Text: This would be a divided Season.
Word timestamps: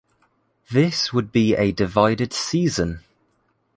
This 0.71 1.13
would 1.13 1.31
be 1.31 1.55
a 1.55 1.71
divided 1.71 2.33
Season. 2.33 3.01